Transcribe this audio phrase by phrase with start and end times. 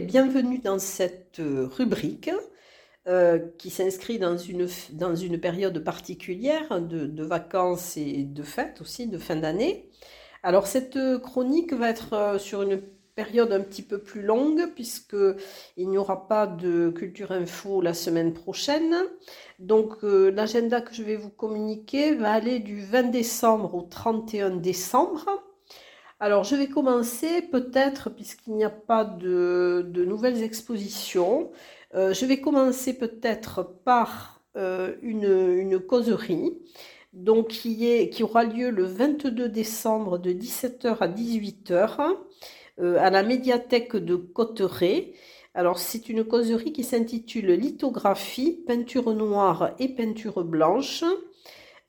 [0.00, 2.30] bienvenue dans cette euh, rubrique
[3.06, 9.06] euh, qui s'inscrit dans une, dans une période particulière de, vacances et de fêtes aussi,
[9.06, 9.88] de fin d'année.
[10.42, 12.82] Alors cette chronique va être euh, sur une
[13.14, 15.16] période un petit peu plus longue puisque
[15.78, 18.94] il n'y aura pas de culture info la semaine prochaine.
[19.58, 25.24] Donc l'agenda que je vais vous communiquer va aller du 20 décembre au 31 décembre.
[26.18, 31.50] Alors, je vais commencer peut-être, puisqu'il n'y a pas de, nouvelles expositions,
[31.94, 36.54] euh, je vais commencer peut-être par euh, une, causerie
[37.12, 42.16] qui aura lieu le 22 décembre de 17h à 18h
[42.78, 45.12] euh, à la médiathèque de Cotteret.
[45.52, 51.04] Alors, c'est une causerie qui s'intitule Lithographie, peinture noire et peinture blanche.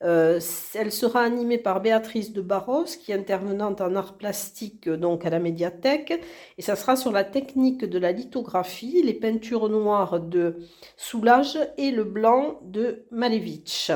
[0.04, 0.38] Euh,
[0.74, 5.26] elle sera animée par Béatrice de Barros, qui est intervenante en art plastique euh, donc
[5.26, 6.22] à la médiathèque,
[6.56, 10.58] et ça sera sur la technique de la lithographie, les peintures noires de
[10.96, 13.90] Soulage et le blanc de Malevich.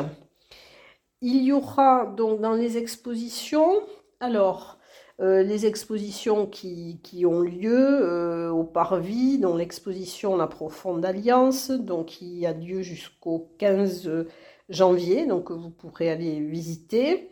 [1.21, 3.83] Il y aura donc dans les expositions,
[4.19, 4.79] alors
[5.21, 12.45] euh, les expositions qui, ont lieu au Parvis, dont l'exposition La Profonde Alliance, donc qui
[12.45, 14.27] a lieu jusqu'au 15
[14.69, 17.31] janvier, donc vous pourrez aller visiter.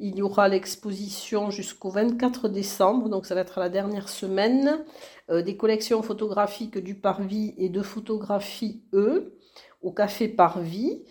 [0.00, 4.84] Il y aura l'exposition jusqu'au 24 décembre, donc ça va être la dernière semaine,
[5.30, 9.34] euh, des collections photographiques du Parvis et de photographie E
[9.80, 11.04] au Café Parvis.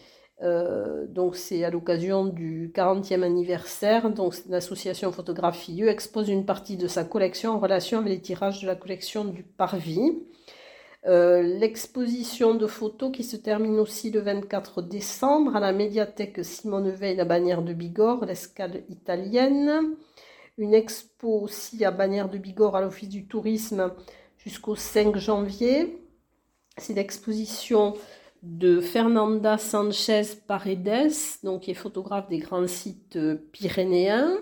[0.44, 4.10] Euh, donc c'est à l'occasion du 40e anniversaire.
[4.10, 8.62] Donc l'association Photographie E expose une partie de sa collection en relation avec les tirages
[8.62, 10.20] de la collection du Parvis.
[11.08, 16.92] Euh, l'exposition de photos qui se termine aussi le 24 décembre à la médiathèque Simone
[16.92, 19.96] Veil, la bannière de Bigorre, l'escale italienne.
[20.58, 23.92] Une expo aussi à bannière de Bigorre à l'Office du tourisme
[24.38, 25.98] jusqu'au 5 janvier.
[26.78, 27.96] C'est l'exposition
[28.44, 31.12] de Fernanda Sanchez Paredes,
[31.44, 33.18] donc qui est photographe des grands sites
[33.52, 34.38] pyrénéens.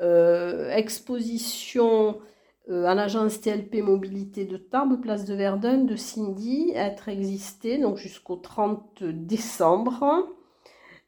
[0.00, 2.18] Euh, exposition
[2.70, 7.96] euh, à l'agence TLP Mobilité de Tarbes, place de Verdun, de Cindy, être existé donc
[7.96, 10.28] jusqu'au 30 décembre.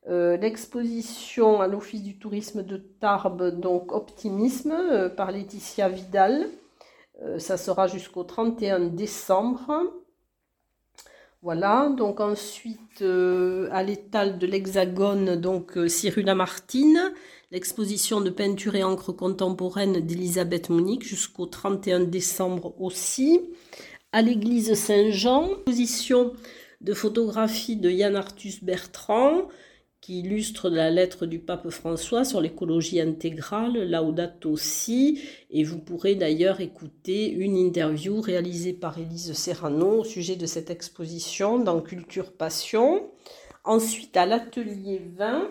[0.08, 6.48] Euh, l'exposition à l'Office du tourisme de Tarbes, donc Optimisme, euh, par Laetitia Vidal.
[7.38, 10.03] ça sera jusqu'au 31 décembre.
[11.44, 17.12] Voilà, donc ensuite à l'étal de l'Hexagone, donc Cyril Lamartine,
[17.50, 23.42] l'exposition de peinture et encre contemporaine d'Elisabeth Monique jusqu'au 31 décembre aussi.
[24.12, 26.32] À l'église Saint-Jean, exposition
[26.80, 29.48] de photographie de Yann Arthus Bertrand
[30.04, 36.14] qui illustre la lettre du pape François sur l'écologie intégrale, Laudato Si, et vous pourrez
[36.14, 42.32] d'ailleurs écouter une interview réalisée par Élise Serrano au sujet de cette exposition dans Culture
[42.32, 43.08] Passion.
[43.64, 45.48] Ensuite, à l'atelier 20,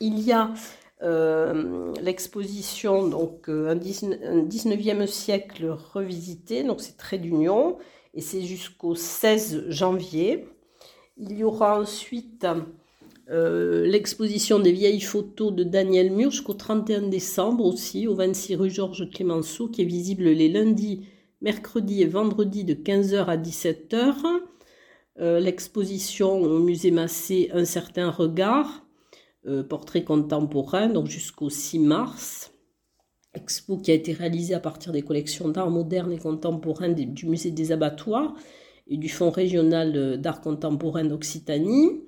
[0.00, 0.52] il y a
[1.00, 7.78] euh, l'exposition, donc euh, un, 19, e siècle revisité, donc c'est Trait d'Union,
[8.12, 10.46] et c'est jusqu'au 16 janvier.
[11.16, 12.46] Il y aura ensuite
[13.30, 18.70] euh, l'exposition des vieilles photos de Daniel Mur jusqu'au 31 décembre aussi, au 26 rue
[18.70, 21.06] Georges Clémenceau, qui est visible les lundis,
[21.40, 24.14] mercredis et vendredis de 15h à 17h.
[25.20, 28.88] L'exposition au musée Massé Un certain regard,
[29.46, 32.52] euh, portrait contemporain, donc jusqu'au 6 mars.
[33.34, 37.52] Expo qui a été réalisée à partir des collections d'art moderne et contemporain du musée
[37.52, 38.34] des abattoirs
[38.88, 42.02] et du Fonds régional d'art contemporain d'Occitanie.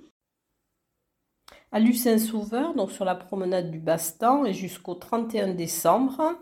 [1.73, 6.37] À Lucin-Sauveur, donc sur la promenade du Bastan, et jusqu'au 31 décembre.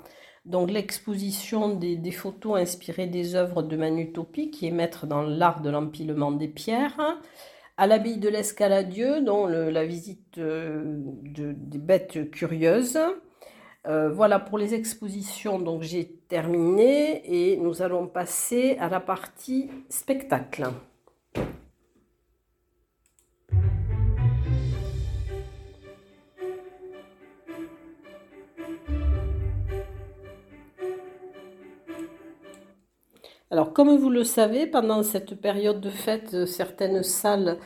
[0.47, 5.69] Donc l'exposition des, photos inspirées des œuvres de Manutopie, qui est maître dans l'art de
[5.69, 7.19] l'empilement des pierres
[7.77, 12.99] à l'abbaye de l'Escaladieu, dont la visite euh, des bêtes curieuses.
[13.87, 19.71] Euh, voilà pour les expositions, donc j'ai terminé et nous allons passer à la partie
[19.89, 20.69] spectacle.
[33.51, 37.59] Alors, comme vous le savez, pendant cette période de fête, certaines salles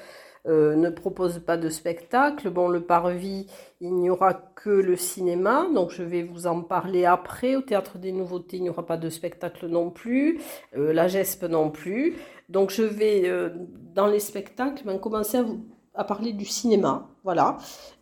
[0.46, 2.50] euh, ne proposent pas de spectacle.
[2.50, 3.46] Bon, le Parvis,
[3.80, 7.56] il n'y aura que le cinéma, donc je vais vous en parler après.
[7.56, 10.40] Au Théâtre des Nouveautés, il n'y aura pas de spectacle non plus.
[10.76, 12.16] Euh, la GESP non plus.
[12.48, 13.50] Donc, je vais, euh,
[13.94, 15.64] dans les spectacles, ben, commencer à vous
[15.94, 17.08] à parler du cinéma.
[17.22, 17.58] Voilà.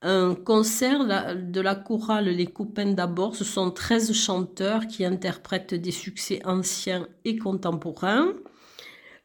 [0.03, 1.05] un concert
[1.35, 3.35] de la chorale Les Copains d'abord.
[3.35, 8.33] Ce sont 13 chanteurs qui interprètent des succès anciens et contemporains.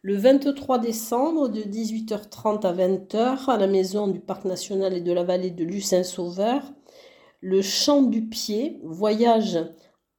[0.02, 5.12] Le 23 décembre, de 18h30 à 20h, à la maison du Parc national et de
[5.12, 6.62] la vallée de Lucin-Sauveur,
[7.40, 9.58] le chant du pied, voyage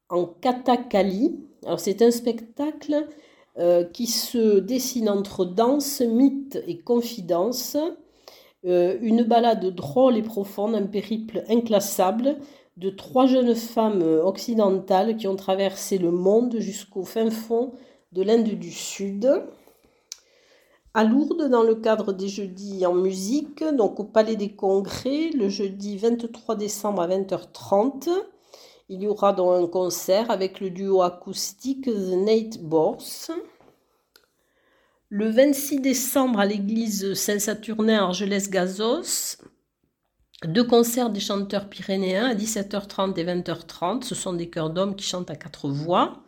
[0.09, 1.39] en Katakali.
[1.65, 3.07] Alors c'est un spectacle
[3.57, 7.77] euh, qui se dessine entre danse, mythe et confidence.
[8.65, 12.37] Euh, une balade drôle et profonde, un périple inclassable
[12.77, 17.73] de trois jeunes femmes occidentales qui ont traversé le monde jusqu'au fin fond
[18.11, 19.43] de l'Inde du Sud.
[20.93, 25.47] À Lourdes, dans le cadre des jeudis en musique, donc au Palais des Congrès, le
[25.47, 28.09] jeudi 23 décembre à 20h30,
[28.89, 33.31] il y aura donc un concert avec le duo acoustique The Nate Borse.
[35.11, 39.37] Le 26 décembre à l'église Saint-Saturnin Argelès-Gazos,
[40.45, 44.03] deux concerts des chanteurs pyrénéens à 17h30 et 20h30.
[44.03, 46.21] Ce sont des chœurs d'hommes qui chantent à quatre voix.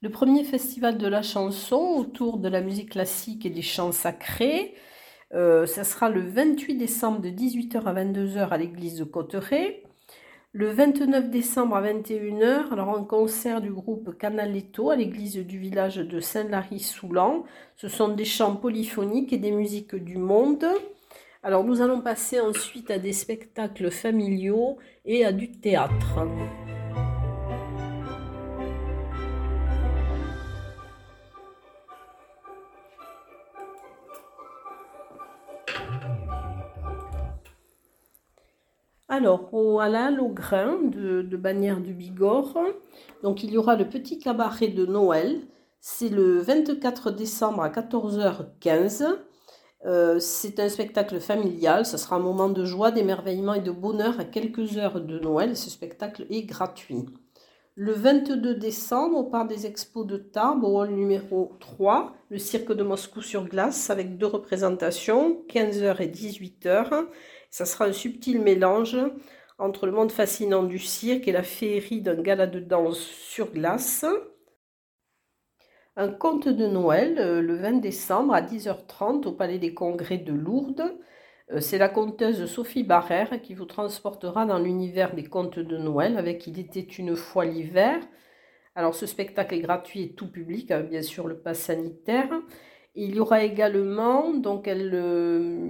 [0.00, 4.76] Le premier festival de la chanson autour de la musique classique et des chants sacrés.
[5.34, 9.82] Euh, ça sera le 28 décembre de 18h à 22h à l'église de Cotteret.
[10.52, 15.98] Le 29 décembre à 21h, alors un concert du groupe Canaletto à l'église du village
[15.98, 17.44] de Saint-Lary-Soulan.
[17.76, 20.66] Ce sont des chants polyphoniques et des musiques du monde.
[21.44, 26.18] Alors nous allons passer ensuite à des spectacles familiaux et à du théâtre.
[39.20, 42.56] Alors, au, à la Halle au Grain de, de Bagnères du Bigorre,
[43.22, 45.42] donc il y aura le petit cabaret de Noël.
[45.78, 49.04] C'est le 24 décembre à 14h15.
[49.84, 54.18] Euh, c'est un spectacle familial, ça sera un moment de joie, d'émerveillement et de bonheur
[54.18, 55.54] à quelques heures de Noël.
[55.54, 57.04] Ce spectacle est gratuit.
[57.76, 62.72] Le 22 décembre, au Parc des Expos de Tarbes, au hall numéro 3, le cirque
[62.72, 67.06] de Moscou sur glace avec deux représentations, 15h et 18h.
[67.48, 68.98] Ça sera un subtil mélange
[69.58, 74.04] entre le monde fascinant du cirque et la féerie d'un gala de danse sur glace.
[75.96, 80.32] Un conte de Noël euh, le 20 décembre à 10h30 au Palais des Congrès de
[80.32, 80.98] Lourdes.
[81.52, 86.16] Euh, c'est la conteuse Sophie Barrère qui vous transportera dans l'univers des contes de Noël
[86.16, 88.00] avec Il était une fois l'hiver.
[88.76, 92.28] Alors ce spectacle est gratuit et tout public, avec bien sûr le pass sanitaire.
[92.94, 95.68] Il y aura également, donc elle euh,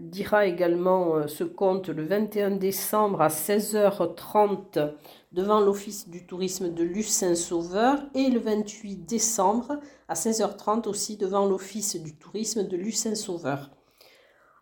[0.00, 4.92] dira également euh, ce conte le 21 décembre à 16h30
[5.32, 12.00] devant l'Office du tourisme de Lucin-Sauveur et le 28 décembre à 16h30 aussi devant l'Office
[12.00, 13.77] du tourisme de Lucin-Sauveur.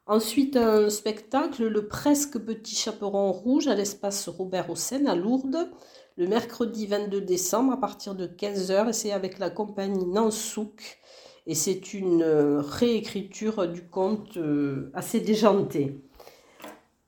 [0.08, 5.68] Ensuite, un spectacle, le presque petit chaperon rouge à l'espace Robert Hossein à Lourdes,
[6.16, 11.00] le mercredi 22 décembre à partir de 15h, et c'est avec la compagnie Nansouk.
[11.48, 16.00] Et c'est une euh, réécriture du conte euh, assez déjanté.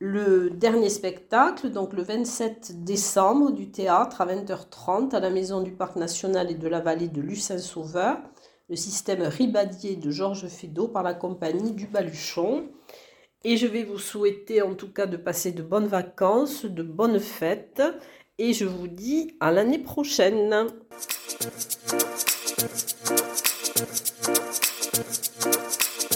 [0.00, 5.70] Le dernier spectacle, donc le 27 décembre, du théâtre à 20h30 à la Maison du
[5.70, 8.18] Parc National et de la Vallée de Lucin-Sauveur,
[8.68, 12.68] le système Ribadier de Georges Feydeau par la compagnie du Baluchon.
[13.44, 17.20] Et je vais vous souhaiter en tout cas de passer de bonnes vacances, de bonnes
[17.20, 17.82] fêtes.
[18.36, 20.68] Et je vous dis à l'année prochaine.